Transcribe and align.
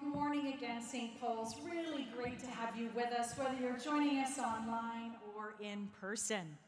good 0.00 0.14
morning 0.14 0.52
again, 0.52 0.82
St. 0.82 1.18
Paul's. 1.20 1.54
Really 1.64 2.06
great 2.16 2.38
to 2.40 2.46
have 2.46 2.76
you 2.76 2.90
with 2.94 3.12
us, 3.12 3.36
whether 3.38 3.54
you're 3.60 3.78
joining 3.78 4.18
us 4.18 4.38
online 4.38 5.12
or 5.34 5.54
in 5.60 5.88
person. 6.00 6.58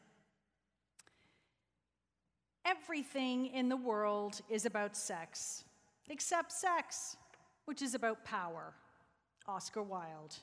Everything 2.65 3.47
in 3.47 3.69
the 3.69 3.77
world 3.77 4.41
is 4.49 4.65
about 4.65 4.95
sex, 4.95 5.63
except 6.09 6.51
sex, 6.51 7.17
which 7.65 7.81
is 7.81 7.93
about 7.93 8.23
power. 8.23 8.73
Oscar 9.47 9.83
Wilde. 9.83 10.35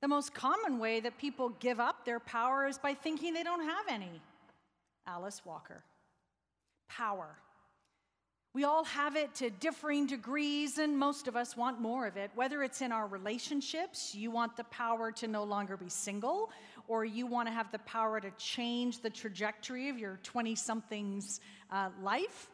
The 0.00 0.08
most 0.08 0.34
common 0.34 0.78
way 0.78 1.00
that 1.00 1.18
people 1.18 1.50
give 1.60 1.80
up 1.80 2.04
their 2.04 2.20
power 2.20 2.66
is 2.66 2.78
by 2.78 2.94
thinking 2.94 3.32
they 3.32 3.42
don't 3.42 3.64
have 3.64 3.86
any. 3.88 4.20
Alice 5.06 5.42
Walker. 5.44 5.82
Power. 6.88 7.36
We 8.52 8.64
all 8.64 8.82
have 8.82 9.14
it 9.14 9.32
to 9.36 9.48
differing 9.48 10.06
degrees, 10.06 10.78
and 10.78 10.98
most 10.98 11.28
of 11.28 11.36
us 11.36 11.56
want 11.56 11.80
more 11.80 12.08
of 12.08 12.16
it. 12.16 12.32
Whether 12.34 12.64
it's 12.64 12.82
in 12.82 12.90
our 12.90 13.06
relationships, 13.06 14.12
you 14.12 14.32
want 14.32 14.56
the 14.56 14.64
power 14.64 15.12
to 15.12 15.28
no 15.28 15.44
longer 15.44 15.76
be 15.76 15.88
single, 15.88 16.50
or 16.88 17.04
you 17.04 17.28
want 17.28 17.46
to 17.46 17.54
have 17.54 17.70
the 17.70 17.78
power 17.80 18.18
to 18.18 18.32
change 18.32 19.02
the 19.02 19.10
trajectory 19.10 19.88
of 19.88 19.98
your 19.98 20.18
20 20.24 20.56
something's 20.56 21.40
uh, 21.70 21.90
life, 22.02 22.50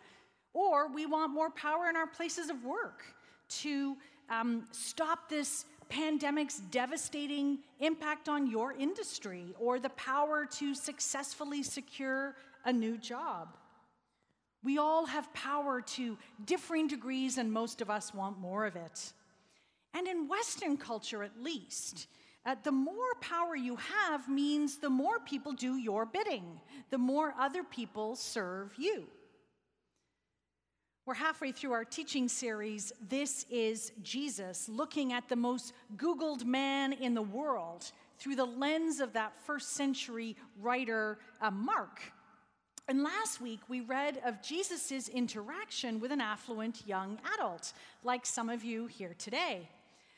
or 0.53 0.93
we 0.93 1.06
want 1.06 1.33
more 1.33 1.48
power 1.48 1.89
in 1.89 1.97
our 1.97 2.06
places 2.06 2.51
of 2.51 2.62
work 2.62 3.03
to 3.48 3.97
um, 4.28 4.65
stop 4.73 5.31
this 5.31 5.65
pandemic's 5.89 6.59
devastating 6.70 7.61
impact 7.81 8.28
on 8.28 8.47
your 8.47 8.75
industry, 8.75 9.55
or 9.59 9.81
the 9.81 9.89
power 9.91 10.45
to 10.45 10.75
successfully 10.75 11.62
secure 11.62 12.37
a 12.67 12.73
new 12.73 12.98
job. 12.98 13.56
We 14.66 14.79
all 14.79 15.06
have 15.06 15.33
power 15.33 15.80
to 15.80 16.19
differing 16.45 16.88
degrees, 16.88 17.38
and 17.38 17.52
most 17.52 17.80
of 17.80 17.88
us 17.88 18.12
want 18.12 18.41
more 18.41 18.66
of 18.66 18.75
it. 18.75 19.12
And 19.95 20.09
in 20.09 20.27
Western 20.27 20.77
culture, 20.77 21.22
at 21.22 21.41
least, 21.41 22.09
uh, 22.45 22.56
the 22.64 22.72
more 22.72 23.14
power 23.20 23.55
you 23.55 23.77
have 23.77 24.28
means 24.28 24.78
the 24.78 24.91
more 24.91 25.20
people 25.20 25.53
do 25.53 25.77
your 25.77 26.05
bidding, 26.05 26.61
the 26.91 26.98
more 26.98 27.33
other 27.39 27.62
people 27.62 28.17
serve 28.17 28.75
you. 28.77 29.06
We're 31.05 31.14
halfway 31.14 31.53
through 31.53 31.70
our 31.70 31.84
teaching 31.84 32.27
series, 32.28 32.92
This 33.09 33.47
is 33.48 33.92
Jesus, 34.03 34.69
looking 34.69 35.12
at 35.12 35.28
the 35.28 35.37
most 35.37 35.75
Googled 35.97 36.44
man 36.44 36.92
in 36.92 37.14
the 37.14 37.22
world 37.22 37.92
through 38.19 38.34
the 38.34 38.44
lens 38.44 38.98
of 38.98 39.12
that 39.12 39.33
first 39.47 39.75
century 39.75 40.34
writer, 40.61 41.20
uh, 41.41 41.53
Mark. 41.53 42.00
And 42.89 43.03
last 43.03 43.41
week, 43.41 43.61
we 43.69 43.81
read 43.81 44.20
of 44.25 44.42
Jesus' 44.42 45.09
interaction 45.09 45.98
with 45.98 46.12
an 46.12 46.20
affluent 46.20 46.87
young 46.87 47.19
adult, 47.34 47.73
like 48.05 48.25
some 48.25 48.48
of 48.48 48.62
you 48.62 48.87
here 48.87 49.15
today. 49.19 49.69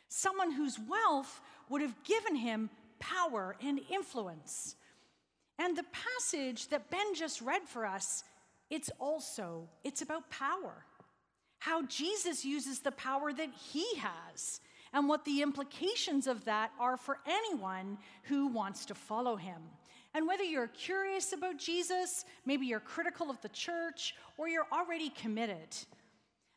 Someone 0.09 0.53
whose 0.53 0.79
wealth 0.79 1.41
would 1.71 1.81
have 1.81 2.03
given 2.05 2.37
him 2.37 2.69
power 2.99 3.57
and 3.63 3.81
influence. 3.91 4.77
And 5.59 5.77
the 5.77 5.85
passage 5.93 6.69
that 6.69 6.91
Ben 6.91 7.15
just 7.15 7.41
read 7.41 7.63
for 7.63 7.87
us, 7.87 8.23
it's 8.71 8.91
also, 8.99 9.69
it's 9.83 10.03
about 10.03 10.31
power. 10.31 10.85
How 11.59 11.83
Jesus 11.87 12.45
uses 12.45 12.81
the 12.81 12.93
power 12.93 13.33
that 13.33 13.51
he 13.73 13.87
has 13.97 14.61
and 14.93 15.09
what 15.09 15.25
the 15.25 15.43
implications 15.43 16.27
of 16.27 16.45
that 16.45 16.71
are 16.79 16.97
for 16.97 17.19
anyone 17.27 17.99
who 18.25 18.49
wants 18.49 18.87
to 18.87 18.95
follow 18.95 19.37
him. 19.37 19.63
And 20.15 20.27
whether 20.27 20.43
you're 20.43 20.69
curious 20.69 21.33
about 21.33 21.59
Jesus, 21.59 22.25
maybe 22.47 22.67
you're 22.67 22.81
critical 22.81 23.31
of 23.31 23.41
the 23.43 23.49
church, 23.51 24.15
or 24.37 24.49
you're 24.49 24.67
already 24.73 25.11
committed, 25.11 25.77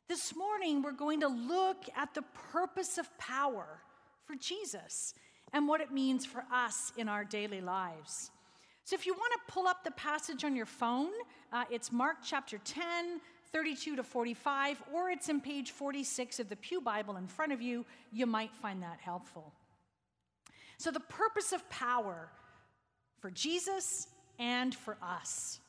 this 0.08 0.36
morning 0.36 0.82
we're 0.82 0.92
going 0.92 1.22
to 1.22 1.28
look 1.28 1.86
at 1.96 2.14
the 2.14 2.24
purpose 2.52 2.98
of 2.98 3.18
power 3.18 3.80
for 4.26 4.36
Jesus 4.36 5.14
and 5.54 5.68
what 5.68 5.82
it 5.82 5.92
means 5.92 6.26
for 6.26 6.44
us 6.52 6.92
in 6.98 7.08
our 7.08 7.24
daily 7.24 7.62
lives. 7.62 8.32
So 8.84 8.96
if 8.96 9.06
you 9.06 9.14
want 9.14 9.34
to 9.34 9.54
pull 9.54 9.68
up 9.68 9.84
the 9.84 9.92
passage 9.92 10.44
on 10.44 10.56
your 10.56 10.66
phone, 10.66 11.12
uh, 11.54 11.66
it's 11.70 11.92
Mark 11.92 12.18
chapter 12.26 12.58
10, 12.58 13.22
32 13.52 13.96
to 13.96 14.04
45, 14.04 14.84
or 14.94 15.10
it's 15.10 15.30
in 15.30 15.40
page 15.40 15.72
46 15.72 16.40
of 16.40 16.50
the 16.50 16.56
Pew 16.56 16.82
Bible 16.82 17.18
in 17.18 17.28
front 17.28 17.52
of 17.52 17.62
you. 17.62 17.86
You 18.12 18.26
might 18.26 18.54
find 18.56 18.82
that 18.84 19.00
helpful. 19.00 19.54
So, 20.78 20.92
the 20.92 21.00
purpose 21.00 21.54
of 21.54 21.70
power 21.70 22.30
for 23.22 23.32
Jesus 23.32 24.08
and 24.40 24.74
for 24.74 24.98
us. 25.02 25.60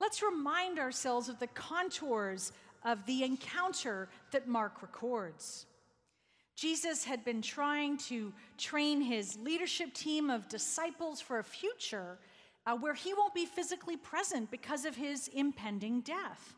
Let's 0.00 0.22
remind 0.22 0.78
ourselves 0.78 1.28
of 1.28 1.38
the 1.38 1.48
contours 1.48 2.52
of 2.84 3.04
the 3.06 3.24
encounter 3.24 4.08
that 4.30 4.46
Mark 4.46 4.82
records. 4.82 5.66
Jesus 6.56 7.04
had 7.04 7.24
been 7.24 7.42
trying 7.42 7.98
to 7.98 8.32
train 8.58 9.00
his 9.00 9.36
leadership 9.38 9.92
team 9.92 10.30
of 10.30 10.48
disciples 10.48 11.20
for 11.20 11.38
a 11.38 11.44
future 11.44 12.18
uh, 12.66 12.76
where 12.76 12.94
he 12.94 13.12
won't 13.12 13.34
be 13.34 13.44
physically 13.44 13.96
present 13.96 14.50
because 14.50 14.84
of 14.84 14.94
his 14.94 15.28
impending 15.28 16.00
death. 16.00 16.54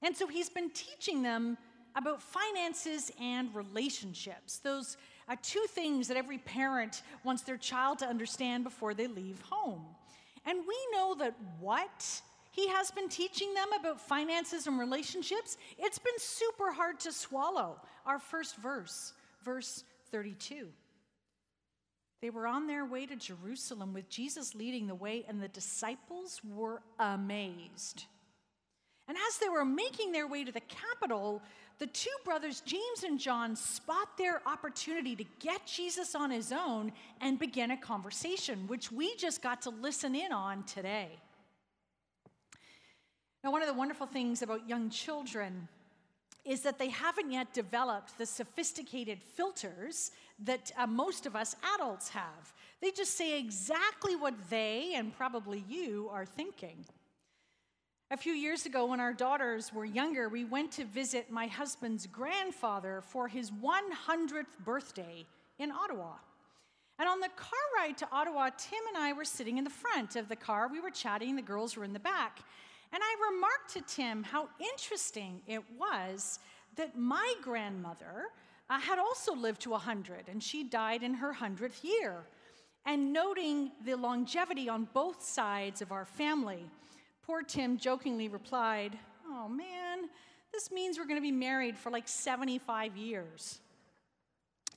And 0.00 0.16
so 0.16 0.26
he's 0.26 0.48
been 0.48 0.70
teaching 0.70 1.22
them 1.22 1.58
about 1.96 2.22
finances 2.22 3.10
and 3.20 3.54
relationships, 3.54 4.58
those 4.58 4.96
are 5.28 5.36
two 5.36 5.64
things 5.68 6.08
that 6.08 6.16
every 6.16 6.38
parent 6.38 7.02
wants 7.24 7.42
their 7.42 7.56
child 7.56 7.98
to 8.00 8.06
understand 8.06 8.64
before 8.64 8.94
they 8.94 9.06
leave 9.06 9.40
home. 9.42 9.84
And 10.44 10.58
we 10.66 10.76
know 10.92 11.14
that 11.16 11.34
what 11.60 12.22
he 12.50 12.68
has 12.68 12.90
been 12.90 13.08
teaching 13.08 13.54
them 13.54 13.72
about 13.72 14.00
finances 14.00 14.66
and 14.66 14.78
relationships, 14.78 15.56
it's 15.78 15.98
been 15.98 16.18
super 16.18 16.72
hard 16.72 17.00
to 17.00 17.12
swallow. 17.12 17.80
Our 18.04 18.18
first 18.18 18.56
verse, 18.56 19.12
verse 19.44 19.84
32. 20.10 20.68
They 22.20 22.30
were 22.30 22.46
on 22.46 22.66
their 22.66 22.84
way 22.84 23.06
to 23.06 23.16
Jerusalem 23.16 23.92
with 23.92 24.08
Jesus 24.08 24.54
leading 24.54 24.86
the 24.86 24.94
way, 24.94 25.24
and 25.26 25.42
the 25.42 25.48
disciples 25.48 26.40
were 26.44 26.80
amazed. 27.00 28.04
And 29.08 29.16
as 29.28 29.38
they 29.38 29.48
were 29.48 29.64
making 29.64 30.12
their 30.12 30.26
way 30.26 30.44
to 30.44 30.52
the 30.52 30.60
capital, 30.60 31.42
the 31.78 31.86
two 31.88 32.10
brothers, 32.24 32.60
James 32.60 33.02
and 33.04 33.18
John, 33.18 33.56
spot 33.56 34.16
their 34.16 34.40
opportunity 34.46 35.16
to 35.16 35.24
get 35.40 35.66
Jesus 35.66 36.14
on 36.14 36.30
his 36.30 36.52
own 36.52 36.92
and 37.20 37.38
begin 37.38 37.72
a 37.72 37.76
conversation, 37.76 38.66
which 38.68 38.92
we 38.92 39.16
just 39.16 39.42
got 39.42 39.62
to 39.62 39.70
listen 39.70 40.14
in 40.14 40.32
on 40.32 40.62
today. 40.64 41.18
Now, 43.42 43.50
one 43.50 43.62
of 43.62 43.68
the 43.68 43.74
wonderful 43.74 44.06
things 44.06 44.42
about 44.42 44.68
young 44.68 44.88
children 44.90 45.66
is 46.44 46.62
that 46.62 46.78
they 46.78 46.88
haven't 46.88 47.30
yet 47.30 47.52
developed 47.52 48.18
the 48.18 48.26
sophisticated 48.26 49.22
filters 49.22 50.12
that 50.44 50.72
uh, 50.76 50.86
most 50.86 51.26
of 51.26 51.36
us 51.36 51.54
adults 51.74 52.08
have. 52.08 52.52
They 52.80 52.90
just 52.90 53.16
say 53.16 53.38
exactly 53.38 54.16
what 54.16 54.34
they 54.50 54.92
and 54.94 55.16
probably 55.16 55.64
you 55.68 56.08
are 56.12 56.26
thinking. 56.26 56.84
A 58.12 58.16
few 58.18 58.34
years 58.34 58.66
ago, 58.66 58.84
when 58.84 59.00
our 59.00 59.14
daughters 59.14 59.72
were 59.72 59.86
younger, 59.86 60.28
we 60.28 60.44
went 60.44 60.70
to 60.72 60.84
visit 60.84 61.30
my 61.30 61.46
husband's 61.46 62.06
grandfather 62.06 63.00
for 63.00 63.26
his 63.26 63.50
100th 63.50 64.58
birthday 64.66 65.24
in 65.58 65.72
Ottawa. 65.72 66.16
And 66.98 67.08
on 67.08 67.20
the 67.20 67.30
car 67.36 67.58
ride 67.74 67.96
to 67.96 68.08
Ottawa, 68.12 68.50
Tim 68.58 68.80
and 68.88 69.02
I 69.02 69.14
were 69.14 69.24
sitting 69.24 69.56
in 69.56 69.64
the 69.64 69.70
front 69.70 70.16
of 70.16 70.28
the 70.28 70.36
car. 70.36 70.68
We 70.70 70.78
were 70.78 70.90
chatting, 70.90 71.36
the 71.36 71.40
girls 71.40 71.74
were 71.74 71.84
in 71.84 71.94
the 71.94 71.98
back. 71.98 72.40
And 72.92 73.02
I 73.02 73.30
remarked 73.32 73.72
to 73.72 73.80
Tim 73.80 74.24
how 74.24 74.50
interesting 74.60 75.40
it 75.46 75.62
was 75.78 76.38
that 76.76 76.98
my 76.98 77.32
grandmother 77.40 78.26
uh, 78.68 78.78
had 78.78 78.98
also 78.98 79.34
lived 79.34 79.62
to 79.62 79.70
100, 79.70 80.24
and 80.28 80.42
she 80.42 80.64
died 80.64 81.02
in 81.02 81.14
her 81.14 81.32
100th 81.32 81.82
year. 81.82 82.26
And 82.84 83.14
noting 83.14 83.72
the 83.86 83.94
longevity 83.94 84.68
on 84.68 84.86
both 84.92 85.22
sides 85.22 85.80
of 85.80 85.92
our 85.92 86.04
family, 86.04 86.68
Poor 87.22 87.42
Tim 87.42 87.78
jokingly 87.78 88.28
replied, 88.28 88.98
Oh 89.26 89.48
man, 89.48 90.08
this 90.52 90.70
means 90.70 90.98
we're 90.98 91.06
going 91.06 91.16
to 91.16 91.22
be 91.22 91.32
married 91.32 91.78
for 91.78 91.90
like 91.90 92.08
75 92.08 92.96
years. 92.96 93.60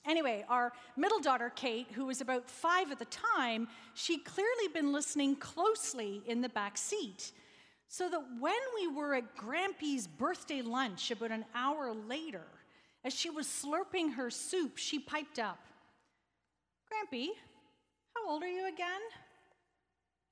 Anyway, 0.06 0.44
our 0.48 0.72
middle 0.96 1.18
daughter, 1.18 1.50
Kate, 1.54 1.88
who 1.92 2.06
was 2.06 2.20
about 2.20 2.48
five 2.48 2.92
at 2.92 2.98
the 2.98 3.06
time, 3.06 3.66
she'd 3.94 4.24
clearly 4.24 4.68
been 4.72 4.92
listening 4.92 5.34
closely 5.36 6.22
in 6.26 6.40
the 6.40 6.48
back 6.48 6.78
seat. 6.78 7.32
So 7.88 8.08
that 8.08 8.22
when 8.40 8.54
we 8.74 8.88
were 8.88 9.14
at 9.14 9.36
Grampy's 9.36 10.06
birthday 10.06 10.62
lunch 10.62 11.10
about 11.10 11.30
an 11.30 11.44
hour 11.54 11.92
later, 11.92 12.46
as 13.04 13.14
she 13.14 13.30
was 13.30 13.46
slurping 13.46 14.14
her 14.14 14.30
soup, 14.30 14.76
she 14.76 14.98
piped 14.98 15.38
up, 15.38 15.58
Grampy, 16.90 17.28
how 18.14 18.28
old 18.28 18.42
are 18.42 18.48
you 18.48 18.68
again? 18.68 19.00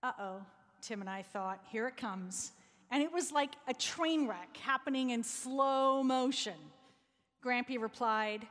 Uh 0.02 0.12
oh, 0.18 0.42
Tim 0.84 1.00
and 1.00 1.08
I 1.08 1.22
thought, 1.22 1.60
here 1.70 1.88
it 1.88 1.96
comes. 1.96 2.52
And 2.90 3.02
it 3.02 3.10
was 3.10 3.32
like 3.32 3.54
a 3.66 3.72
train 3.72 4.28
wreck 4.28 4.56
happening 4.58 5.10
in 5.10 5.24
slow 5.24 6.02
motion. 6.02 6.54
Grampy 7.42 7.80
replied, 7.80 8.46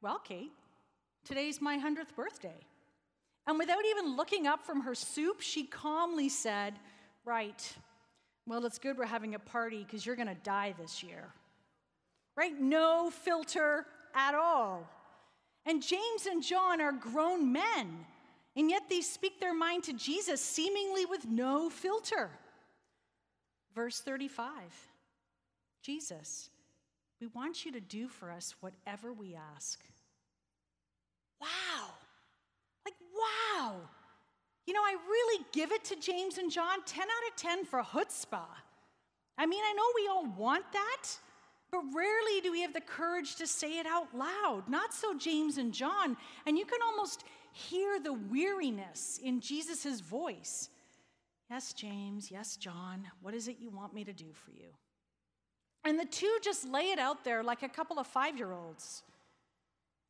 Well, 0.00 0.20
Kate, 0.20 0.52
today's 1.24 1.60
my 1.60 1.76
100th 1.76 2.14
birthday. 2.14 2.54
And 3.48 3.58
without 3.58 3.84
even 3.84 4.16
looking 4.16 4.46
up 4.46 4.64
from 4.64 4.82
her 4.82 4.94
soup, 4.94 5.40
she 5.40 5.64
calmly 5.64 6.28
said, 6.28 6.74
Right, 7.24 7.74
well, 8.46 8.64
it's 8.64 8.78
good 8.78 8.96
we're 8.96 9.06
having 9.06 9.34
a 9.34 9.40
party 9.40 9.82
because 9.82 10.06
you're 10.06 10.16
going 10.16 10.28
to 10.28 10.34
die 10.34 10.72
this 10.80 11.02
year. 11.02 11.24
Right? 12.36 12.58
No 12.60 13.10
filter 13.10 13.86
at 14.14 14.34
all. 14.34 14.88
And 15.64 15.82
James 15.82 16.26
and 16.30 16.44
John 16.44 16.80
are 16.80 16.92
grown 16.92 17.52
men, 17.52 18.06
and 18.56 18.70
yet 18.70 18.88
they 18.88 19.02
speak 19.02 19.38
their 19.38 19.54
mind 19.54 19.84
to 19.84 19.92
Jesus 19.92 20.40
seemingly 20.40 21.04
with 21.04 21.26
no 21.26 21.68
filter. 21.68 22.30
Verse 23.74 24.00
35 24.00 24.52
Jesus, 25.82 26.50
we 27.20 27.28
want 27.28 27.64
you 27.64 27.70
to 27.72 27.80
do 27.80 28.08
for 28.08 28.30
us 28.30 28.54
whatever 28.60 29.12
we 29.12 29.36
ask. 29.54 29.78
Wow! 31.40 31.90
Like, 32.84 32.94
wow! 33.14 33.76
You 34.66 34.74
know, 34.74 34.80
I 34.80 34.96
really 35.08 35.44
give 35.52 35.70
it 35.70 35.84
to 35.84 35.96
James 35.96 36.38
and 36.38 36.50
John 36.50 36.78
10 36.84 37.02
out 37.02 37.30
of 37.30 37.36
10 37.36 37.64
for 37.66 37.82
chutzpah. 37.82 38.48
I 39.38 39.46
mean, 39.46 39.62
I 39.64 39.72
know 39.74 39.82
we 39.94 40.08
all 40.08 40.26
want 40.36 40.64
that, 40.72 41.06
but 41.70 41.82
rarely 41.94 42.40
do 42.42 42.50
we 42.50 42.62
have 42.62 42.72
the 42.72 42.80
courage 42.80 43.36
to 43.36 43.46
say 43.46 43.78
it 43.78 43.86
out 43.86 44.08
loud. 44.16 44.64
Not 44.68 44.92
so 44.92 45.14
James 45.16 45.58
and 45.58 45.72
John. 45.72 46.16
And 46.46 46.58
you 46.58 46.64
can 46.64 46.80
almost 46.84 47.22
hear 47.56 47.98
the 47.98 48.12
weariness 48.12 49.18
in 49.22 49.40
Jesus' 49.40 50.00
voice. 50.00 50.68
Yes, 51.50 51.72
James. 51.72 52.30
Yes, 52.30 52.56
John. 52.56 53.08
What 53.22 53.32
is 53.32 53.48
it 53.48 53.56
you 53.58 53.70
want 53.70 53.94
me 53.94 54.04
to 54.04 54.12
do 54.12 54.26
for 54.32 54.50
you? 54.50 54.68
And 55.84 55.98
the 55.98 56.04
two 56.04 56.38
just 56.42 56.68
lay 56.68 56.90
it 56.90 56.98
out 56.98 57.24
there 57.24 57.42
like 57.42 57.62
a 57.62 57.68
couple 57.68 57.98
of 57.98 58.06
five 58.06 58.36
year 58.36 58.52
olds. 58.52 59.02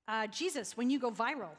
Uh, 0.08 0.26
Jesus, 0.26 0.76
when 0.76 0.90
you 0.90 0.98
go 0.98 1.10
viral, 1.10 1.54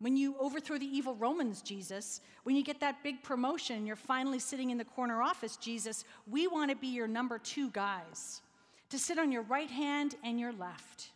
when 0.00 0.16
you 0.16 0.34
overthrow 0.40 0.78
the 0.78 0.86
evil 0.86 1.14
Romans, 1.14 1.62
Jesus, 1.62 2.20
when 2.42 2.56
you 2.56 2.64
get 2.64 2.80
that 2.80 3.04
big 3.04 3.22
promotion, 3.22 3.86
you're 3.86 3.94
finally 3.94 4.40
sitting 4.40 4.70
in 4.70 4.78
the 4.78 4.84
corner 4.84 5.22
office, 5.22 5.56
Jesus, 5.56 6.04
we 6.28 6.48
want 6.48 6.70
to 6.70 6.76
be 6.76 6.88
your 6.88 7.06
number 7.06 7.38
two 7.38 7.70
guys, 7.70 8.42
to 8.90 8.98
sit 8.98 9.18
on 9.18 9.30
your 9.30 9.42
right 9.42 9.70
hand 9.70 10.16
and 10.24 10.40
your 10.40 10.52
left. 10.52 11.11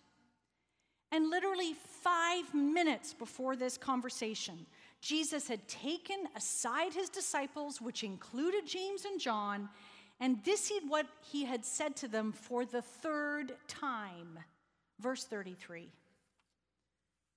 And 1.13 1.31
literally 1.31 1.75
five 2.03 2.53
minutes 2.53 3.15
before 3.15 3.57
this 3.57 3.79
conversation, 3.79 4.67
Jesus 5.01 5.49
had 5.49 5.67
taken 5.69 6.17
aside 6.35 6.95
his 6.95 7.09
disciples, 7.09 7.81
which 7.81 8.03
included 8.03 8.67
James 8.67 9.05
and 9.05 9.21
John, 9.21 9.69
and 10.19 10.43
this 10.45 10.71
is 10.71 10.83
what 10.89 11.07
he 11.31 11.45
had 11.45 11.65
said 11.65 11.95
to 11.97 12.09
them 12.09 12.33
for 12.33 12.65
the 12.65 12.83
third 12.83 13.53
time. 13.69 14.39
Verse 14.99 15.25
33. 15.25 15.91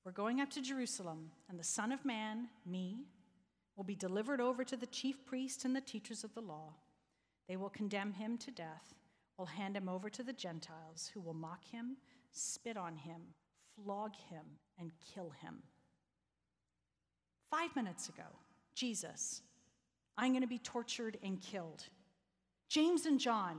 We're 0.06 0.12
going 0.14 0.40
up 0.40 0.50
to 0.52 0.62
Jerusalem, 0.62 1.32
and 1.50 1.60
the 1.60 1.64
Son 1.64 1.92
of 1.92 2.06
Man, 2.06 2.48
me, 2.66 3.04
will 3.76 3.84
be 3.84 3.96
delivered 3.96 4.42
over 4.42 4.64
to 4.64 4.78
the 4.78 4.88
chief 4.88 5.26
priests 5.26 5.66
and 5.66 5.76
the 5.76 5.82
teachers 5.82 6.24
of 6.24 6.34
the 6.34 6.42
law. 6.42 6.74
They 7.48 7.58
will 7.58 7.70
condemn 7.70 8.14
him 8.14 8.38
to 8.40 8.52
death, 8.52 8.96
will 9.38 9.46
hand 9.46 9.76
him 9.76 9.90
over 9.90 10.10
to 10.10 10.24
the 10.24 10.34
Gentiles, 10.34 11.12
who 11.14 11.20
will 11.20 11.34
mock 11.34 11.66
him, 11.66 11.98
spit 12.32 12.78
on 12.78 12.96
him, 12.96 13.22
flog 13.84 14.12
him, 14.30 14.44
and 14.80 14.92
kill 15.14 15.32
him. 15.42 15.62
Five 17.50 17.76
minutes 17.76 18.10
ago, 18.10 18.24
Jesus, 18.76 19.42
I'm 20.18 20.32
going 20.32 20.42
to 20.42 20.48
be 20.48 20.60
tortured 20.60 21.18
and 21.24 21.42
killed. 21.42 21.84
James 22.70 23.06
and 23.06 23.20
John, 23.20 23.58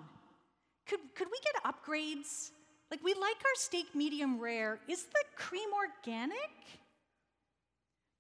could, 0.87 1.01
could 1.15 1.29
we 1.31 1.39
get 1.43 1.63
upgrades? 1.65 2.51
Like, 2.91 3.03
we 3.05 3.15
like 3.15 3.37
our 3.37 3.55
steak 3.55 3.95
medium 3.95 4.41
rare. 4.41 4.79
Is 4.89 5.05
the 5.05 5.23
cream 5.37 5.69
organic? 5.73 6.35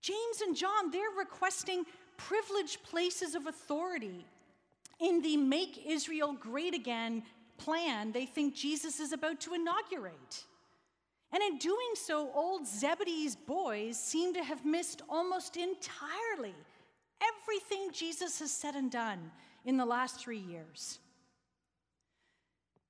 James 0.03 0.41
and 0.43 0.57
John, 0.57 0.91
they're 0.91 1.03
requesting 1.19 1.85
privileged 2.17 2.83
places 2.83 3.35
of 3.35 3.47
authority. 3.47 4.25
In 5.01 5.23
the 5.23 5.37
Make 5.37 5.87
Israel 5.87 6.35
Great 6.39 6.75
Again 6.75 7.23
plan, 7.57 8.13
they 8.13 8.27
think 8.27 8.55
Jesus 8.55 9.01
is 9.01 9.13
about 9.13 9.41
to 9.41 9.55
inaugurate. 9.55 10.45
And 11.33 11.43
in 11.43 11.59
doing 11.59 11.93
so, 11.95 12.31
old 12.35 12.67
Zebedee's 12.67 13.37
boys 13.37 13.99
seem 13.99 14.35
to 14.35 14.43
have 14.43 14.65
missed 14.65 15.03
almost 15.09 15.57
entirely 15.57 16.55
everything 17.23 17.91
Jesus 17.93 18.41
has 18.41 18.51
said 18.51 18.75
and 18.75 18.91
done 18.91 19.31
in 19.65 19.77
the 19.77 19.85
last 19.85 20.19
three 20.19 20.39
years. 20.39 20.99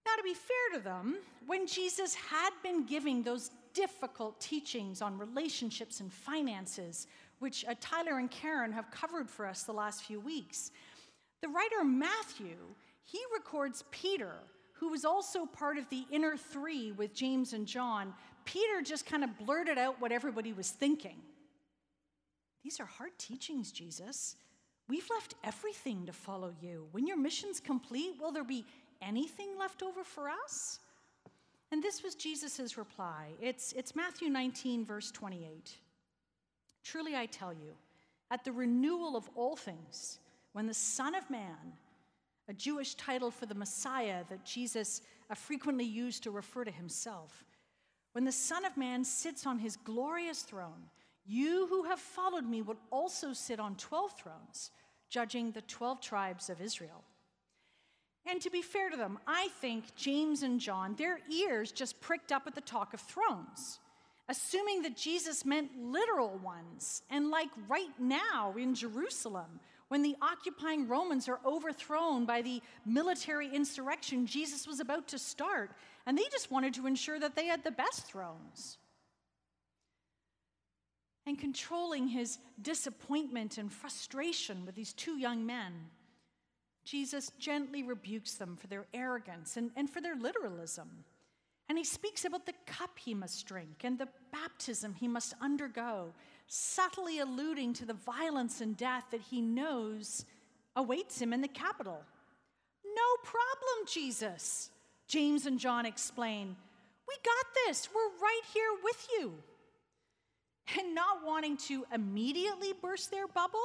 Now, 0.07 0.17
to 0.17 0.23
be 0.23 0.35
fair 0.35 0.79
to 0.79 0.85
them, 0.85 1.19
when 1.47 1.67
Jesus 1.67 2.15
had 2.15 2.51
been 2.63 2.87
giving 2.87 3.23
those 3.23 3.51
difficult 3.75 4.41
teachings 4.41 5.03
on 5.03 5.19
relationships 5.19 6.01
and 6.01 6.13
finances, 6.13 7.07
which 7.39 7.65
uh, 7.69 7.75
Tyler 7.81 8.19
and 8.19 8.31
Karen 8.31 8.73
have 8.73 8.91
covered 8.91 9.29
for 9.29 9.47
us 9.47 9.65
the 9.65 9.73
last 9.73 10.05
few 10.05 10.19
weeks, 10.19 10.71
the 11.43 11.49
writer 11.49 11.85
Matthew, 11.85 12.57
he 13.05 13.21
records 13.33 13.85
Peter, 13.91 14.35
who 14.73 14.89
was 14.89 15.05
also 15.05 15.47
part 15.47 15.77
of 15.79 15.89
the 15.91 16.05
inner 16.11 16.37
three 16.37 16.93
with 16.93 17.15
James 17.15 17.53
and 17.53 17.67
John. 17.67 18.15
Peter 18.45 18.83
just 18.83 19.07
kind 19.07 19.25
of 19.25 19.39
blurted 19.39 19.79
out 19.79 20.01
what 20.01 20.13
everybody 20.13 20.53
was 20.53 20.71
thinking. 20.71 21.17
These 22.63 22.81
are 22.81 22.87
hard 22.87 23.13
teachings, 23.19 23.73
Jesus. 23.73 24.37
We've 24.89 25.09
left 25.11 25.35
everything 25.45 26.07
to 26.07 26.13
follow 26.13 26.53
you. 26.61 26.89
When 26.93 27.07
your 27.07 27.17
mission's 27.17 27.61
complete, 27.61 28.15
will 28.21 28.33
there 28.33 28.45
be 28.45 28.65
anything 29.01 29.59
left 29.59 29.83
over 29.83 30.05
for 30.05 30.29
us? 30.29 30.81
And 31.73 31.83
this 31.83 32.03
was 32.03 32.15
Jesus' 32.15 32.77
reply. 32.77 33.29
It's, 33.41 33.73
it's 33.73 33.95
Matthew 33.95 34.29
19, 34.29 34.85
verse 34.85 35.11
28. 35.13 35.77
Truly 36.83 37.15
I 37.15 37.27
tell 37.27 37.53
you, 37.53 37.75
at 38.31 38.45
the 38.45 38.53
renewal 38.53 39.17
of 39.17 39.29
all 39.37 39.57
things, 39.57 40.19
when 40.53 40.67
the 40.67 40.75
Son 40.75 41.15
of 41.15 41.29
Man, 41.31 41.75
a 42.49 42.53
Jewish 42.53 42.95
title 42.95 43.31
for 43.31 43.47
the 43.47 43.55
Messiah 43.55 44.25
that 44.29 44.45
Jesus 44.45 45.03
uh, 45.31 45.35
frequently 45.35 45.85
used 45.85 46.25
to 46.25 46.33
refer 46.33 46.65
to 46.65 46.71
himself, 46.71 47.45
when 48.13 48.25
the 48.25 48.33
Son 48.33 48.65
of 48.65 48.77
Man 48.77 49.05
sits 49.05 49.47
on 49.47 49.59
his 49.59 49.77
glorious 49.77 50.43
throne, 50.43 50.89
you 51.27 51.67
who 51.69 51.85
have 51.85 52.01
followed 52.01 52.45
me 52.45 52.63
will 52.63 52.79
also 52.91 53.33
sit 53.33 53.61
on 53.61 53.77
12 53.77 54.13
thrones, 54.19 54.71
judging 55.09 55.53
the 55.53 55.63
12 55.63 56.01
tribes 56.01 56.51
of 56.51 56.61
Israel. 56.61 57.05
And 58.27 58.41
to 58.43 58.51
be 58.51 58.63
fair 58.63 58.91
to 58.91 58.97
them, 58.97 59.19
I 59.27 59.49
think 59.61 59.95
James 59.97 60.43
and 60.43 60.61
John, 60.61 60.95
their 60.97 61.21
ears 61.33 61.73
just 61.73 62.01
pricked 62.01 62.33
up 62.33 62.47
at 62.47 62.55
the 62.55 62.61
talk 62.61 62.95
of 62.95 63.01
thrones, 63.01 63.79
assuming 64.29 64.83
that 64.83 64.97
Jesus 64.97 65.45
meant 65.45 65.71
literal 65.81 66.39
ones. 66.39 67.03
And 67.11 67.31
like 67.31 67.49
right 67.69 67.99
now 67.99 68.55
in 68.59 68.75
Jerusalem, 68.75 69.61
when 69.89 70.03
the 70.03 70.17
occupying 70.23 70.87
Romans 70.87 71.29
are 71.29 71.41
overthrown 71.45 72.25
by 72.25 72.43
the 72.43 72.63
military 72.87 73.53
insurrection 73.53 74.27
Jesus 74.27 74.67
was 74.67 74.79
about 74.79 75.09
to 75.09 75.19
start, 75.19 75.73
and 76.07 76.17
they 76.17 76.25
just 76.31 76.51
wanted 76.51 76.75
to 76.75 76.87
ensure 76.87 77.19
that 77.19 77.37
they 77.37 77.47
had 77.47 77.65
the 77.65 77.71
best 77.71 78.07
thrones. 78.07 78.79
And 81.27 81.39
controlling 81.39 82.09
his 82.09 82.39
disappointment 82.61 83.59
and 83.59 83.73
frustration 83.73 84.65
with 84.65 84.75
these 84.75 84.93
two 84.93 85.19
young 85.19 85.47
men 85.47 85.73
Jesus 86.85 87.31
gently 87.39 87.83
rebukes 87.83 88.35
them 88.35 88.57
for 88.57 88.67
their 88.67 88.87
arrogance 88.93 89.57
and, 89.57 89.71
and 89.77 89.89
for 89.89 90.01
their 90.01 90.17
literalism. 90.17 91.05
And 91.69 91.79
he 91.79 91.85
speaks 91.85 92.25
about 92.25 92.47
the 92.47 92.55
cup 92.67 92.99
he 92.99 93.15
must 93.15 93.47
drink 93.47 93.83
and 93.85 93.99
the 93.99 94.09
baptism 94.33 94.95
he 94.95 95.07
must 95.07 95.35
undergo, 95.41 96.13
subtly 96.49 97.21
alluding 97.21 97.75
to 97.75 97.85
the 97.85 97.95
violence 97.95 98.61
and 98.61 98.77
death 98.77 99.05
that 99.13 99.21
he 99.21 99.41
knows 99.41 100.25
awaits 100.75 101.21
him 101.21 101.33
in 101.33 101.43
the 101.43 101.49
capital. 101.49 102.03
No 102.85 103.23
problem, 103.23 103.87
Jesus, 103.87 104.71
James 105.11 105.45
and 105.45 105.59
John 105.59 105.87
explain. 105.87 106.55
We 107.09 107.15
got 107.25 107.47
this. 107.67 107.89
We're 107.93 108.23
right 108.23 108.43
here 108.55 108.71
with 108.85 109.09
you. 109.19 109.33
And 110.79 110.95
not 110.95 111.27
wanting 111.27 111.57
to 111.69 111.85
immediately 111.93 112.73
burst 112.81 113.11
their 113.11 113.27
bubble, 113.27 113.59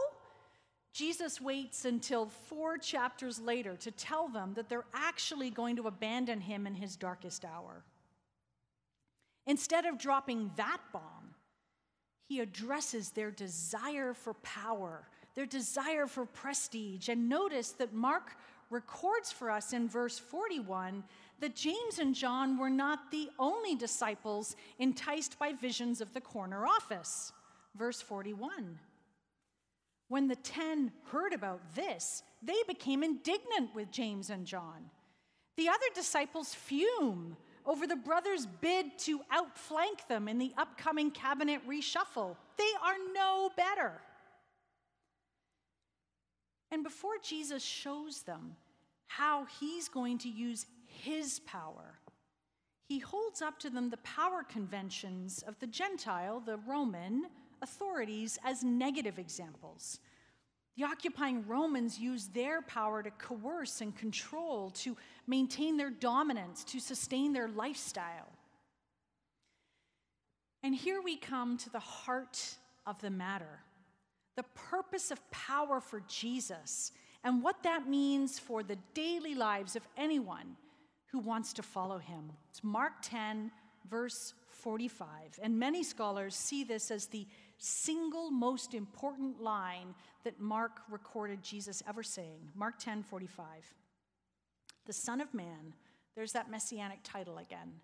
Jesus 0.91 1.39
waits 1.39 1.85
until 1.85 2.25
four 2.25 2.79
chapters 2.79 3.39
later 3.39 3.75
to 3.75 3.91
tell 3.91 4.27
them 4.27 4.53
that 4.55 4.69
they're 4.69 4.87
actually 4.91 5.51
going 5.51 5.75
to 5.75 5.87
abandon 5.87 6.41
him 6.41 6.65
in 6.65 6.73
his 6.73 6.95
darkest 6.95 7.45
hour. 7.45 7.83
Instead 9.45 9.85
of 9.85 9.99
dropping 9.99 10.49
that 10.55 10.79
bomb, 10.91 11.35
he 12.27 12.39
addresses 12.39 13.11
their 13.11 13.29
desire 13.29 14.15
for 14.15 14.33
power, 14.35 15.07
their 15.35 15.45
desire 15.45 16.07
for 16.07 16.25
prestige. 16.25 17.07
And 17.07 17.29
notice 17.29 17.69
that 17.73 17.93
Mark 17.93 18.35
records 18.69 19.31
for 19.31 19.49
us 19.49 19.73
in 19.73 19.87
verse 19.87 20.17
41 20.17 21.03
that 21.39 21.55
James 21.55 21.99
and 21.99 22.15
John 22.15 22.57
were 22.57 22.69
not 22.69 23.11
the 23.11 23.29
only 23.37 23.75
disciples 23.75 24.55
enticed 24.79 25.37
by 25.37 25.53
visions 25.53 26.01
of 26.01 26.13
the 26.13 26.21
corner 26.21 26.65
office. 26.65 27.31
Verse 27.75 28.01
41. 28.01 28.79
When 30.07 30.27
the 30.27 30.35
ten 30.35 30.91
heard 31.11 31.33
about 31.33 31.61
this, 31.75 32.23
they 32.41 32.61
became 32.67 33.03
indignant 33.03 33.73
with 33.73 33.91
James 33.91 34.29
and 34.29 34.45
John. 34.45 34.89
The 35.57 35.69
other 35.69 35.87
disciples 35.93 36.53
fume 36.53 37.37
over 37.65 37.87
the 37.87 37.95
brothers' 37.95 38.45
bid 38.61 38.97
to 38.99 39.21
outflank 39.31 40.07
them 40.07 40.27
in 40.27 40.37
the 40.37 40.53
upcoming 40.57 41.09
cabinet 41.09 41.61
reshuffle. 41.67 42.35
They 42.57 42.71
are 42.83 42.95
no 43.13 43.49
better. 43.57 43.93
And 46.75 46.83
before 46.83 47.13
Jesus 47.23 47.63
shows 47.63 48.23
them 48.23 48.57
how 49.07 49.45
he's 49.61 49.87
going 49.87 50.17
to 50.17 50.27
use 50.27 50.65
his 50.85 51.39
power, 51.45 52.01
he 52.89 52.99
holds 52.99 53.41
up 53.41 53.57
to 53.59 53.69
them 53.69 53.89
the 53.89 54.03
power 54.03 54.43
conventions 54.43 55.41
of 55.47 55.57
the 55.59 55.67
Gentile, 55.67 56.41
the 56.41 56.57
Roman 56.67 57.27
authorities, 57.61 58.37
as 58.43 58.61
negative 58.61 59.17
examples. 59.17 60.01
The 60.75 60.83
occupying 60.83 61.47
Romans 61.47 61.97
used 61.97 62.33
their 62.33 62.61
power 62.61 63.01
to 63.01 63.11
coerce 63.11 63.79
and 63.79 63.95
control, 63.95 64.71
to 64.71 64.97
maintain 65.27 65.77
their 65.77 65.91
dominance, 65.91 66.65
to 66.65 66.81
sustain 66.81 67.31
their 67.31 67.47
lifestyle. 67.47 68.33
And 70.61 70.75
here 70.75 71.01
we 71.01 71.15
come 71.15 71.57
to 71.59 71.69
the 71.69 71.79
heart 71.79 72.57
of 72.85 72.99
the 72.99 73.11
matter 73.11 73.61
the 74.35 74.43
purpose 74.43 75.11
of 75.11 75.31
power 75.31 75.79
for 75.79 76.01
Jesus 76.07 76.91
and 77.23 77.41
what 77.41 77.63
that 77.63 77.87
means 77.87 78.37
for 78.37 78.63
the 78.63 78.77
daily 78.93 79.33
lives 79.33 79.75
of 79.75 79.87
anyone 79.97 80.55
who 81.07 81.19
wants 81.19 81.53
to 81.53 81.63
follow 81.63 81.97
him. 81.97 82.31
It's 82.49 82.63
Mark 82.63 82.93
10, 83.01 83.51
verse 83.89 84.33
45. 84.49 85.39
And 85.41 85.57
many 85.57 85.83
scholars 85.83 86.35
see 86.35 86.63
this 86.63 86.91
as 86.91 87.07
the 87.07 87.27
single 87.57 88.31
most 88.31 88.73
important 88.73 89.41
line 89.41 89.95
that 90.23 90.39
Mark 90.39 90.81
recorded 90.89 91.41
Jesus 91.41 91.81
ever 91.87 92.03
saying. 92.03 92.49
Mark 92.53 92.79
10, 92.79 93.03
45. 93.03 93.45
The 94.85 94.93
Son 94.93 95.21
of 95.21 95.33
Man, 95.33 95.73
there's 96.15 96.33
that 96.33 96.51
messianic 96.51 96.99
title 97.03 97.37
again. 97.37 97.79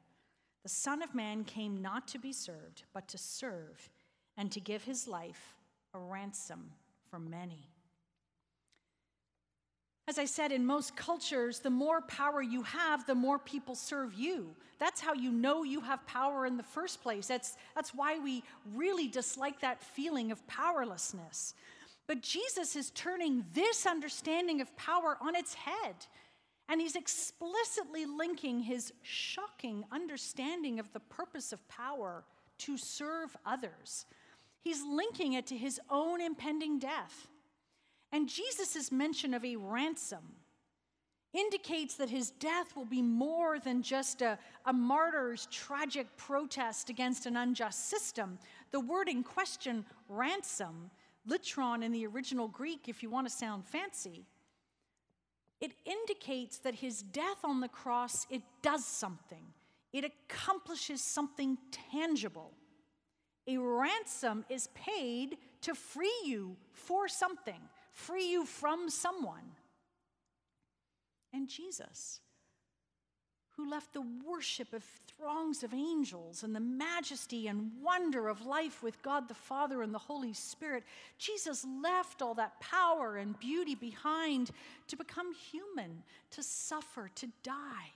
The 0.63 0.69
Son 0.69 1.01
of 1.01 1.15
Man 1.15 1.43
came 1.43 1.81
not 1.81 2.07
to 2.09 2.19
be 2.19 2.33
served, 2.33 2.83
but 2.93 3.07
to 3.07 3.17
serve 3.17 3.89
and 4.37 4.51
to 4.51 4.59
give 4.59 4.83
his 4.83 5.07
life 5.07 5.55
a 5.93 5.99
ransom 5.99 6.71
for 7.09 7.19
many. 7.19 7.67
As 10.07 10.17
I 10.17 10.25
said, 10.25 10.51
in 10.51 10.65
most 10.65 10.95
cultures, 10.95 11.59
the 11.59 11.69
more 11.69 12.01
power 12.01 12.41
you 12.41 12.63
have, 12.63 13.05
the 13.05 13.15
more 13.15 13.39
people 13.39 13.75
serve 13.75 14.13
you. 14.13 14.55
That's 14.79 14.99
how 14.99 15.13
you 15.13 15.31
know 15.31 15.63
you 15.63 15.79
have 15.81 16.05
power 16.07 16.45
in 16.45 16.57
the 16.57 16.63
first 16.63 17.01
place. 17.01 17.27
That's, 17.27 17.55
that's 17.75 17.93
why 17.93 18.19
we 18.19 18.43
really 18.75 19.07
dislike 19.07 19.61
that 19.61 19.83
feeling 19.83 20.31
of 20.31 20.45
powerlessness. 20.47 21.53
But 22.07 22.21
Jesus 22.21 22.75
is 22.75 22.89
turning 22.89 23.45
this 23.53 23.85
understanding 23.85 24.59
of 24.59 24.75
power 24.75 25.17
on 25.21 25.35
its 25.35 25.53
head. 25.53 25.95
And 26.67 26.81
he's 26.81 26.95
explicitly 26.95 28.05
linking 28.05 28.59
his 28.59 28.91
shocking 29.01 29.85
understanding 29.91 30.79
of 30.79 30.91
the 30.93 30.99
purpose 30.99 31.53
of 31.53 31.65
power 31.67 32.23
to 32.59 32.77
serve 32.77 33.35
others. 33.45 34.05
He's 34.61 34.83
linking 34.83 35.33
it 35.33 35.47
to 35.47 35.57
his 35.57 35.79
own 35.89 36.21
impending 36.21 36.79
death. 36.79 37.27
And 38.11 38.29
Jesus' 38.29 38.91
mention 38.91 39.33
of 39.33 39.43
a 39.43 39.55
ransom 39.55 40.35
indicates 41.33 41.95
that 41.95 42.09
his 42.09 42.31
death 42.31 42.75
will 42.75 42.85
be 42.85 43.01
more 43.01 43.57
than 43.57 43.81
just 43.81 44.21
a, 44.21 44.37
a 44.65 44.73
martyr's 44.73 45.47
tragic 45.49 46.07
protest 46.17 46.89
against 46.89 47.25
an 47.25 47.37
unjust 47.37 47.89
system. 47.89 48.37
The 48.71 48.81
word 48.81 49.07
in 49.07 49.23
question, 49.23 49.85
ransom, 50.09 50.91
litron 51.27 51.83
in 51.83 51.91
the 51.91 52.05
original 52.05 52.47
Greek, 52.47 52.89
if 52.89 53.01
you 53.01 53.09
want 53.09 53.27
to 53.27 53.33
sound 53.33 53.65
fancy, 53.65 54.25
it 55.61 55.71
indicates 55.85 56.57
that 56.59 56.75
his 56.75 57.01
death 57.01 57.37
on 57.43 57.61
the 57.61 57.69
cross, 57.69 58.25
it 58.29 58.41
does 58.61 58.83
something. 58.83 59.45
It 59.93 60.03
accomplishes 60.03 61.01
something 61.01 61.57
tangible. 61.91 62.51
A 63.47 63.57
ransom 63.57 64.45
is 64.49 64.69
paid 64.75 65.37
to 65.61 65.73
free 65.73 66.21
you 66.25 66.55
for 66.73 67.07
something 67.07 67.59
free 67.91 68.31
you 68.31 68.45
from 68.45 68.89
someone. 68.89 69.55
And 71.33 71.47
Jesus, 71.47 72.19
who 73.55 73.69
left 73.69 73.93
the 73.93 74.03
worship 74.25 74.73
of 74.73 74.83
throngs 75.17 75.63
of 75.63 75.73
angels 75.73 76.43
and 76.43 76.55
the 76.55 76.59
majesty 76.59 77.47
and 77.47 77.71
wonder 77.81 78.27
of 78.27 78.45
life 78.45 78.81
with 78.81 79.01
God 79.01 79.27
the 79.27 79.33
Father 79.33 79.81
and 79.81 79.93
the 79.93 79.99
Holy 79.99 80.33
Spirit, 80.33 80.83
Jesus 81.17 81.65
left 81.83 82.21
all 82.21 82.33
that 82.35 82.59
power 82.59 83.17
and 83.17 83.39
beauty 83.39 83.75
behind 83.75 84.51
to 84.87 84.97
become 84.97 85.33
human, 85.33 86.03
to 86.31 86.43
suffer, 86.43 87.09
to 87.15 87.27
die. 87.43 87.91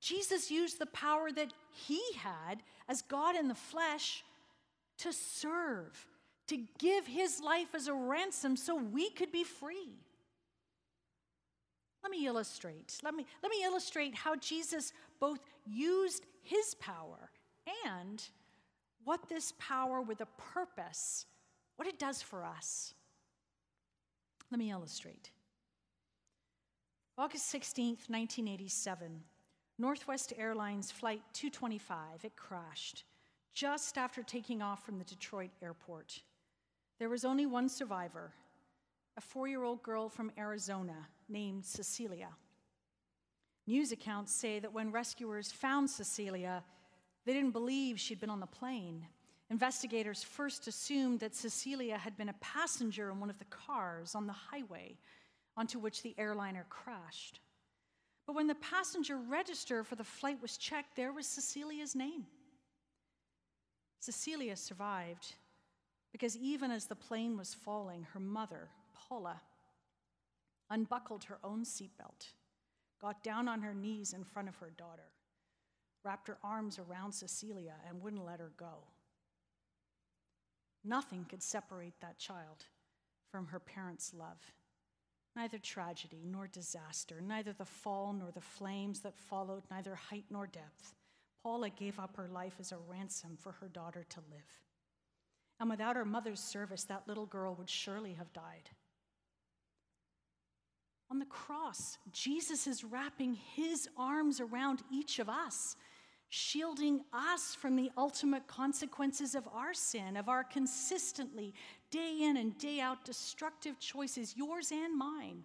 Jesus 0.00 0.50
used 0.50 0.78
the 0.78 0.86
power 0.86 1.30
that 1.30 1.52
he 1.70 2.02
had 2.16 2.62
as 2.88 3.02
God 3.02 3.36
in 3.36 3.46
the 3.48 3.54
flesh 3.54 4.24
to 5.02 5.12
serve 5.12 6.06
to 6.48 6.58
give 6.78 7.06
his 7.06 7.40
life 7.40 7.74
as 7.74 7.88
a 7.88 7.94
ransom 7.94 8.56
so 8.56 8.76
we 8.76 9.10
could 9.10 9.32
be 9.32 9.44
free. 9.44 9.94
Let 12.02 12.10
me 12.10 12.26
illustrate. 12.26 12.98
Let 13.02 13.14
me, 13.14 13.24
let 13.42 13.50
me 13.50 13.64
illustrate 13.64 14.14
how 14.14 14.36
Jesus 14.36 14.92
both 15.20 15.38
used 15.64 16.26
his 16.42 16.74
power 16.74 17.30
and 17.86 18.22
what 19.04 19.28
this 19.28 19.54
power 19.58 20.00
with 20.00 20.20
a 20.20 20.26
purpose, 20.52 21.26
what 21.76 21.88
it 21.88 21.98
does 21.98 22.20
for 22.20 22.44
us. 22.44 22.92
Let 24.50 24.58
me 24.58 24.70
illustrate. 24.70 25.30
August 27.16 27.52
16th, 27.54 28.10
1987, 28.10 29.22
Northwest 29.78 30.32
Airlines 30.36 30.90
Flight 30.90 31.22
225, 31.32 32.24
it 32.24 32.36
crashed 32.36 33.04
just 33.52 33.98
after 33.98 34.22
taking 34.22 34.62
off 34.62 34.84
from 34.84 34.98
the 34.98 35.04
Detroit 35.04 35.50
airport. 35.62 36.20
There 36.98 37.08
was 37.08 37.24
only 37.24 37.46
one 37.46 37.68
survivor, 37.68 38.32
a 39.16 39.20
four 39.20 39.48
year 39.48 39.62
old 39.62 39.82
girl 39.82 40.08
from 40.08 40.32
Arizona 40.38 41.08
named 41.28 41.64
Cecilia. 41.64 42.28
News 43.66 43.92
accounts 43.92 44.34
say 44.34 44.58
that 44.58 44.72
when 44.72 44.90
rescuers 44.90 45.52
found 45.52 45.88
Cecilia, 45.88 46.64
they 47.24 47.32
didn't 47.32 47.52
believe 47.52 48.00
she'd 48.00 48.20
been 48.20 48.30
on 48.30 48.40
the 48.40 48.46
plane. 48.46 49.06
Investigators 49.50 50.22
first 50.22 50.66
assumed 50.66 51.20
that 51.20 51.34
Cecilia 51.34 51.98
had 51.98 52.16
been 52.16 52.30
a 52.30 52.34
passenger 52.40 53.10
in 53.10 53.20
one 53.20 53.30
of 53.30 53.38
the 53.38 53.44
cars 53.46 54.14
on 54.14 54.26
the 54.26 54.32
highway 54.32 54.96
onto 55.56 55.78
which 55.78 56.02
the 56.02 56.14
airliner 56.18 56.64
crashed. 56.70 57.40
But 58.26 58.34
when 58.34 58.46
the 58.46 58.54
passenger 58.56 59.18
register 59.18 59.84
for 59.84 59.96
the 59.96 60.04
flight 60.04 60.40
was 60.40 60.56
checked, 60.56 60.96
there 60.96 61.12
was 61.12 61.26
Cecilia's 61.26 61.94
name. 61.94 62.24
Cecilia 64.02 64.56
survived 64.56 65.36
because 66.10 66.36
even 66.36 66.72
as 66.72 66.86
the 66.86 66.96
plane 66.96 67.36
was 67.36 67.54
falling, 67.54 68.04
her 68.12 68.18
mother, 68.18 68.68
Paula, 68.92 69.40
unbuckled 70.68 71.22
her 71.24 71.38
own 71.44 71.64
seatbelt, 71.64 72.32
got 73.00 73.22
down 73.22 73.46
on 73.46 73.62
her 73.62 73.74
knees 73.74 74.12
in 74.12 74.24
front 74.24 74.48
of 74.48 74.56
her 74.56 74.72
daughter, 74.76 75.12
wrapped 76.04 76.26
her 76.26 76.38
arms 76.42 76.80
around 76.80 77.12
Cecilia, 77.12 77.74
and 77.88 78.02
wouldn't 78.02 78.26
let 78.26 78.40
her 78.40 78.50
go. 78.56 78.88
Nothing 80.82 81.24
could 81.24 81.42
separate 81.42 82.00
that 82.00 82.18
child 82.18 82.66
from 83.30 83.46
her 83.46 83.60
parents' 83.60 84.12
love. 84.12 84.52
Neither 85.36 85.58
tragedy 85.58 86.24
nor 86.26 86.48
disaster, 86.48 87.20
neither 87.20 87.52
the 87.52 87.64
fall 87.64 88.12
nor 88.12 88.32
the 88.32 88.40
flames 88.40 88.98
that 89.02 89.16
followed, 89.16 89.62
neither 89.70 89.94
height 89.94 90.24
nor 90.28 90.48
depth. 90.48 90.96
Paula 91.42 91.70
gave 91.70 91.98
up 91.98 92.16
her 92.16 92.28
life 92.28 92.54
as 92.60 92.72
a 92.72 92.78
ransom 92.88 93.36
for 93.36 93.52
her 93.52 93.68
daughter 93.68 94.04
to 94.08 94.20
live. 94.30 94.60
And 95.58 95.68
without 95.70 95.96
her 95.96 96.04
mother's 96.04 96.40
service, 96.40 96.84
that 96.84 97.06
little 97.06 97.26
girl 97.26 97.54
would 97.54 97.70
surely 97.70 98.14
have 98.14 98.32
died. 98.32 98.70
On 101.10 101.18
the 101.18 101.26
cross, 101.26 101.98
Jesus 102.10 102.66
is 102.66 102.84
wrapping 102.84 103.34
his 103.34 103.88
arms 103.98 104.40
around 104.40 104.82
each 104.90 105.18
of 105.18 105.28
us, 105.28 105.76
shielding 106.30 107.02
us 107.12 107.54
from 107.54 107.76
the 107.76 107.90
ultimate 107.98 108.46
consequences 108.46 109.34
of 109.34 109.46
our 109.52 109.74
sin, 109.74 110.16
of 110.16 110.30
our 110.30 110.42
consistently, 110.42 111.52
day 111.90 112.22
in 112.22 112.38
and 112.38 112.56
day 112.56 112.80
out, 112.80 113.04
destructive 113.04 113.78
choices, 113.78 114.34
yours 114.36 114.72
and 114.72 114.96
mine. 114.96 115.44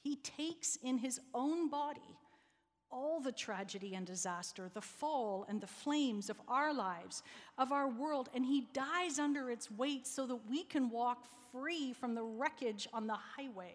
He 0.00 0.16
takes 0.16 0.76
in 0.76 0.98
his 0.98 1.20
own 1.34 1.68
body 1.68 2.16
all 2.90 3.20
the 3.20 3.32
tragedy 3.32 3.94
and 3.94 4.06
disaster, 4.06 4.70
the 4.72 4.80
fall 4.80 5.44
and 5.48 5.60
the 5.60 5.66
flames 5.66 6.30
of 6.30 6.40
our 6.48 6.72
lives, 6.72 7.22
of 7.58 7.72
our 7.72 7.88
world, 7.88 8.28
and 8.34 8.44
he 8.44 8.68
dies 8.72 9.18
under 9.18 9.50
its 9.50 9.70
weight 9.70 10.06
so 10.06 10.26
that 10.26 10.48
we 10.48 10.62
can 10.62 10.90
walk 10.90 11.26
free 11.52 11.92
from 11.92 12.14
the 12.14 12.22
wreckage 12.22 12.88
on 12.92 13.06
the 13.06 13.18
highway. 13.36 13.74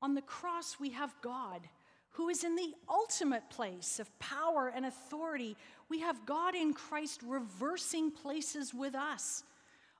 On 0.00 0.14
the 0.14 0.22
cross, 0.22 0.76
we 0.78 0.90
have 0.90 1.14
God 1.22 1.68
who 2.10 2.28
is 2.28 2.42
in 2.42 2.56
the 2.56 2.74
ultimate 2.88 3.48
place 3.48 4.00
of 4.00 4.18
power 4.18 4.72
and 4.74 4.86
authority. 4.86 5.56
We 5.88 6.00
have 6.00 6.26
God 6.26 6.54
in 6.54 6.74
Christ 6.74 7.20
reversing 7.24 8.10
places 8.10 8.74
with 8.74 8.94
us. 8.94 9.44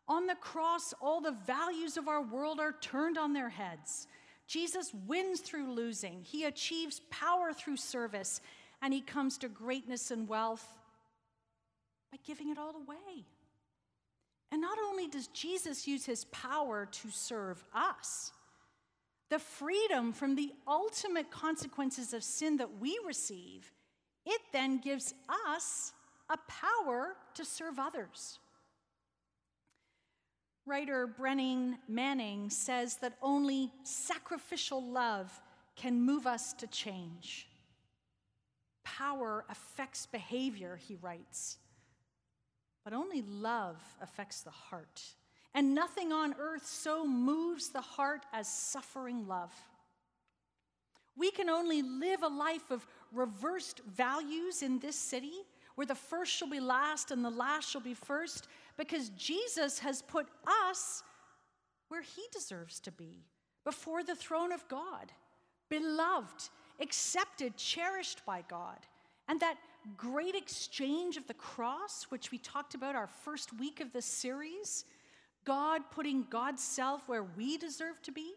On 0.09 0.27
the 0.27 0.35
cross, 0.35 0.95
all 1.00 1.21
the 1.21 1.37
values 1.47 1.97
of 1.97 2.09
our 2.09 2.23
world 2.23 2.59
are 2.59 2.75
turned 2.81 3.19
on 3.19 3.35
their 3.35 3.50
heads. 3.50 4.09
Jesus 4.49 4.93
wins 5.07 5.40
through 5.40 5.71
losing, 5.73 6.23
he 6.23 6.45
achieves 6.45 7.02
power 7.11 7.52
through 7.52 7.76
service, 7.76 8.40
and 8.81 8.95
he 8.95 9.00
comes 9.02 9.38
to 9.38 9.49
greatness 9.49 10.11
and 10.11 10.26
wealth 10.26 10.67
by 12.11 12.19
giving 12.26 12.49
it 12.49 12.59
all 12.59 12.75
away. 12.75 13.26
And 14.50 14.62
not 14.62 14.78
only 14.88 15.07
does 15.07 15.26
Jesus 15.28 15.87
use 15.87 16.07
his 16.07 16.25
power 16.26 16.88
to 16.90 17.11
serve 17.11 17.62
us, 17.75 18.33
the 19.28 19.38
freedom 19.38 20.12
from 20.12 20.35
the 20.35 20.50
ultimate 20.67 21.31
consequences 21.31 22.14
of 22.14 22.25
sin 22.25 22.57
that 22.57 22.81
we 22.81 22.99
receive, 23.07 23.71
it 24.25 24.40
then 24.52 24.78
gives 24.78 25.12
us 25.47 25.93
a 26.31 26.38
power 26.49 27.14
to 27.35 27.45
serve 27.45 27.78
others. 27.78 28.38
Writer 30.69 31.07
Brennan 31.07 31.79
Manning 31.89 32.51
says 32.51 32.97
that 32.97 33.15
only 33.23 33.73
sacrificial 33.85 34.83
love 34.83 35.33
can 35.77 36.03
move 36.03 36.27
us 36.27 36.53
to 36.53 36.67
change. 36.67 37.49
Power 38.85 39.47
affects 39.49 40.05
behavior, 40.05 40.79
he 40.87 40.97
writes, 41.01 41.57
but 42.85 42.93
only 42.93 43.23
love 43.23 43.83
affects 44.03 44.43
the 44.43 44.51
heart. 44.51 45.03
And 45.55 45.75
nothing 45.75 46.13
on 46.13 46.35
earth 46.39 46.67
so 46.67 47.07
moves 47.07 47.71
the 47.71 47.81
heart 47.81 48.27
as 48.35 48.47
suffering 48.47 49.27
love. 49.27 49.55
We 51.17 51.31
can 51.31 51.49
only 51.49 51.81
live 51.81 52.23
a 52.23 52.29
life 52.29 52.71
of 52.71 52.87
reversed 53.13 53.81
values 53.87 54.63
in 54.63 54.79
this 54.81 54.97
city, 54.97 55.33
where 55.77 55.87
the 55.87 55.95
first 55.95 56.33
shall 56.33 56.51
be 56.51 56.61
last 56.61 57.11
and 57.11 57.25
the 57.25 57.31
last 57.31 57.71
shall 57.71 57.81
be 57.81 57.95
first, 57.95 58.49
because 58.78 59.11
Jesus 59.11 59.80
has 59.80 60.00
put 60.00 60.28
us 60.70 61.02
where 61.88 62.02
he 62.02 62.23
deserves 62.32 62.80
to 62.80 62.92
be, 62.92 63.25
before 63.64 64.02
the 64.02 64.14
throne 64.14 64.52
of 64.52 64.66
God, 64.68 65.12
beloved, 65.68 66.49
accepted, 66.80 67.56
cherished 67.56 68.25
by 68.25 68.44
God. 68.49 68.78
And 69.26 69.40
that 69.40 69.56
great 69.97 70.35
exchange 70.35 71.16
of 71.16 71.26
the 71.26 71.35
cross, 71.35 72.06
which 72.08 72.30
we 72.30 72.38
talked 72.38 72.75
about 72.75 72.94
our 72.94 73.08
first 73.08 73.58
week 73.58 73.80
of 73.80 73.92
this 73.92 74.06
series, 74.06 74.85
God 75.44 75.82
putting 75.90 76.26
God's 76.30 76.62
self 76.62 77.08
where 77.08 77.25
we 77.37 77.58
deserve 77.58 78.00
to 78.02 78.12
be. 78.12 78.35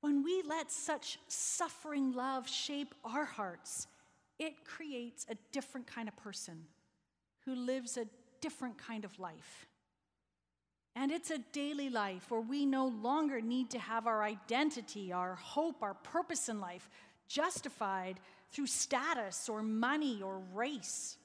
When 0.00 0.22
we 0.22 0.42
let 0.46 0.70
such 0.70 1.18
suffering 1.26 2.12
love 2.12 2.48
shape 2.48 2.94
our 3.04 3.24
hearts, 3.24 3.88
it 4.38 4.64
creates 4.64 5.26
a 5.28 5.34
different 5.52 5.86
kind 5.86 6.06
of 6.06 6.16
person 6.16 6.66
who 7.48 7.54
lives 7.54 7.96
a 7.96 8.06
different 8.42 8.76
kind 8.76 9.06
of 9.06 9.18
life. 9.18 9.66
And 10.94 11.10
it's 11.10 11.30
a 11.30 11.38
daily 11.52 11.88
life 11.88 12.30
where 12.30 12.42
we 12.42 12.66
no 12.66 12.88
longer 12.88 13.40
need 13.40 13.70
to 13.70 13.78
have 13.78 14.06
our 14.06 14.22
identity, 14.22 15.12
our 15.12 15.34
hope, 15.36 15.82
our 15.82 15.94
purpose 15.94 16.50
in 16.50 16.60
life 16.60 16.90
justified 17.26 18.20
through 18.50 18.66
status 18.66 19.48
or 19.48 19.62
money 19.62 20.20
or 20.22 20.42
race. 20.54 21.16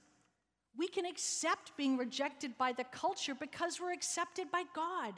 We 0.77 0.87
can 0.87 1.05
accept 1.05 1.75
being 1.75 1.97
rejected 1.97 2.57
by 2.57 2.71
the 2.71 2.85
culture 2.85 3.35
because 3.35 3.81
we're 3.81 3.93
accepted 3.93 4.49
by 4.49 4.63
God. 4.73 5.13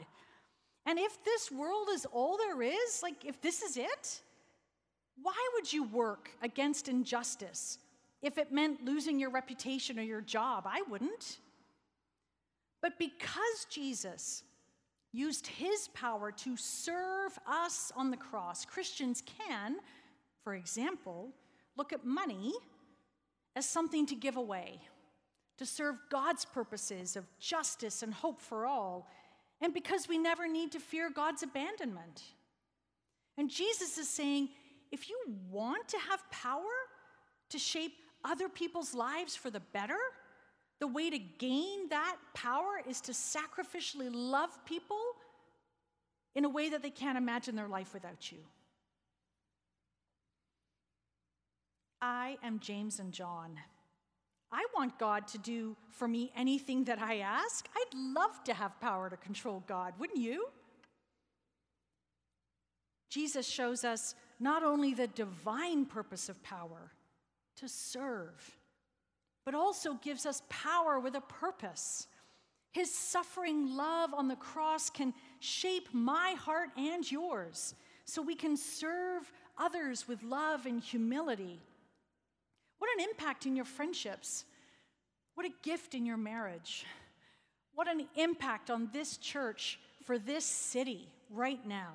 And 0.86 0.98
if 0.98 1.22
this 1.24 1.52
world 1.52 1.88
is 1.92 2.04
all 2.06 2.36
there 2.36 2.62
is, 2.62 3.00
like 3.02 3.24
if 3.24 3.40
this 3.40 3.62
is 3.62 3.76
it, 3.76 4.20
why 5.22 5.36
would 5.54 5.72
you 5.72 5.84
work 5.84 6.30
against 6.42 6.88
injustice 6.88 7.78
if 8.22 8.38
it 8.38 8.52
meant 8.52 8.84
losing 8.84 9.18
your 9.18 9.30
reputation 9.30 9.98
or 9.98 10.02
your 10.02 10.20
job. 10.20 10.64
I 10.66 10.82
wouldn't. 10.88 11.38
But 12.82 12.98
because 12.98 13.66
Jesus 13.70 14.42
used 15.12 15.46
his 15.46 15.88
power 15.94 16.30
to 16.30 16.56
serve 16.56 17.38
us 17.46 17.92
on 17.96 18.10
the 18.10 18.16
cross, 18.16 18.64
Christians 18.64 19.22
can, 19.48 19.76
for 20.44 20.54
example, 20.54 21.30
look 21.76 21.92
at 21.92 22.04
money 22.04 22.52
as 23.54 23.66
something 23.66 24.06
to 24.06 24.14
give 24.14 24.36
away, 24.36 24.80
to 25.58 25.64
serve 25.64 25.96
God's 26.10 26.44
purposes 26.44 27.16
of 27.16 27.24
justice 27.38 28.02
and 28.02 28.12
hope 28.12 28.40
for 28.40 28.66
all, 28.66 29.08
and 29.60 29.72
because 29.72 30.06
we 30.06 30.18
never 30.18 30.46
need 30.46 30.72
to 30.72 30.78
fear 30.78 31.10
God's 31.10 31.42
abandonment. 31.42 32.22
And 33.38 33.50
Jesus 33.50 33.96
is 33.96 34.08
saying 34.08 34.50
if 34.92 35.08
you 35.08 35.18
want 35.50 35.88
to 35.88 35.98
have 36.10 36.30
power 36.30 36.62
to 37.50 37.58
shape 37.58 37.94
other 38.26 38.48
people's 38.48 38.94
lives 38.94 39.36
for 39.36 39.50
the 39.50 39.60
better, 39.60 39.98
the 40.80 40.86
way 40.86 41.08
to 41.08 41.18
gain 41.18 41.88
that 41.88 42.16
power 42.34 42.80
is 42.88 43.00
to 43.02 43.12
sacrificially 43.12 44.10
love 44.12 44.50
people 44.66 45.00
in 46.34 46.44
a 46.44 46.48
way 46.48 46.68
that 46.68 46.82
they 46.82 46.90
can't 46.90 47.16
imagine 47.16 47.56
their 47.56 47.68
life 47.68 47.94
without 47.94 48.30
you. 48.30 48.38
I 52.02 52.36
am 52.42 52.60
James 52.60 52.98
and 52.98 53.12
John. 53.12 53.58
I 54.52 54.64
want 54.76 54.98
God 54.98 55.26
to 55.28 55.38
do 55.38 55.76
for 55.90 56.06
me 56.06 56.30
anything 56.36 56.84
that 56.84 57.00
I 57.00 57.18
ask. 57.18 57.66
I'd 57.74 57.96
love 57.96 58.44
to 58.44 58.54
have 58.54 58.78
power 58.80 59.08
to 59.08 59.16
control 59.16 59.64
God, 59.66 59.94
wouldn't 59.98 60.18
you? 60.18 60.48
Jesus 63.08 63.46
shows 63.46 63.82
us 63.82 64.14
not 64.38 64.62
only 64.62 64.92
the 64.92 65.06
divine 65.06 65.86
purpose 65.86 66.28
of 66.28 66.42
power, 66.42 66.92
to 67.56 67.68
serve, 67.68 68.58
but 69.44 69.54
also 69.54 69.94
gives 69.94 70.26
us 70.26 70.42
power 70.48 70.98
with 70.98 71.14
a 71.14 71.20
purpose. 71.20 72.06
His 72.72 72.92
suffering 72.92 73.74
love 73.74 74.12
on 74.12 74.28
the 74.28 74.36
cross 74.36 74.90
can 74.90 75.14
shape 75.40 75.88
my 75.92 76.34
heart 76.38 76.70
and 76.76 77.10
yours 77.10 77.74
so 78.04 78.22
we 78.22 78.34
can 78.34 78.56
serve 78.56 79.32
others 79.58 80.06
with 80.06 80.22
love 80.22 80.66
and 80.66 80.80
humility. 80.82 81.60
What 82.78 82.90
an 82.98 83.04
impact 83.04 83.46
in 83.46 83.56
your 83.56 83.64
friendships. 83.64 84.44
What 85.34 85.46
a 85.46 85.52
gift 85.62 85.94
in 85.94 86.04
your 86.04 86.16
marriage. 86.16 86.84
What 87.74 87.88
an 87.88 88.06
impact 88.16 88.70
on 88.70 88.90
this 88.92 89.16
church 89.16 89.78
for 90.04 90.18
this 90.18 90.44
city 90.44 91.08
right 91.30 91.64
now. 91.66 91.94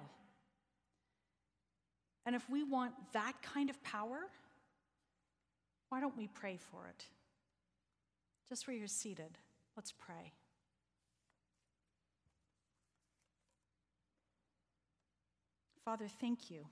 And 2.26 2.36
if 2.36 2.47
we 2.50 2.63
want 2.63 2.93
that 3.13 3.34
kind 3.41 3.69
of 3.69 3.82
power, 3.84 4.19
why 5.91 5.99
don't 5.99 6.17
we 6.17 6.27
pray 6.27 6.58
for 6.58 6.88
it? 6.88 7.06
Just 8.47 8.65
where 8.65 8.75
you're 8.75 8.88
seated, 8.88 9.38
let's 9.75 9.91
pray. 9.91 10.32
Father, 15.84 16.08
thank 16.08 16.49
you. 16.49 16.63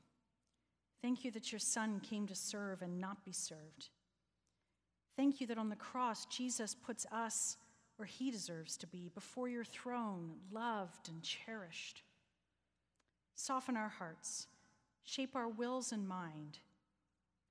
Thank 1.02 1.26
you 1.26 1.32
that 1.32 1.52
your 1.52 1.60
Son 1.60 2.00
came 2.00 2.28
to 2.28 2.36
serve 2.36 2.82
and 2.82 3.02
not 3.02 3.26
be 3.26 3.34
served. 3.34 3.90
Thank 5.18 5.42
you 5.42 5.48
that 5.48 5.58
on 5.58 5.68
the 5.68 5.76
cross, 5.76 6.26
Jesus 6.28 6.74
puts 6.74 7.06
us 7.12 7.58
where 7.98 8.06
he 8.06 8.32
deserves 8.32 8.78
to 8.78 8.88
be, 8.88 9.12
before 9.14 9.50
your 9.50 9.66
throne, 9.66 10.32
loved 10.50 11.10
and 11.10 11.22
cherished. 11.22 12.04
Soften 13.36 13.76
our 13.76 13.90
hearts, 13.90 14.48
shape 15.04 15.36
our 15.36 15.50
wills 15.50 15.92
and 15.92 16.08
mind 16.08 16.60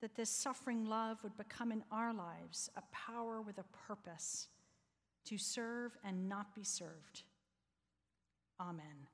that 0.01 0.15
this 0.15 0.31
suffering 0.31 0.85
love 0.85 1.19
would 1.23 1.37
become 1.37 1.73
in 1.73 1.83
our 1.91 2.15
lives 2.15 2.71
a 2.77 2.83
power 2.93 3.41
with 3.41 3.59
a 3.59 3.65
purpose 3.87 4.49
to 5.25 5.37
serve 5.37 5.97
and 6.05 6.29
not 6.29 6.55
be 6.55 6.65
served. 6.65 7.23
Amen. 8.61 9.09